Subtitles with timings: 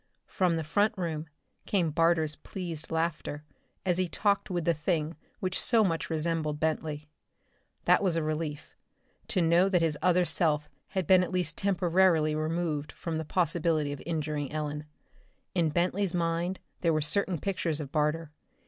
[0.25, 1.27] From the front room
[1.67, 3.43] came Barter's pleased laughter
[3.85, 7.07] as he talked with the thing which so much resembled Bentley.
[7.85, 8.75] That was a relief
[9.27, 13.91] to know that his other self had been at least temporarily removed from any possibility
[13.93, 14.85] of injuring Ellen.
[15.53, 18.31] In Bentley's mind were certain pictures of Barter.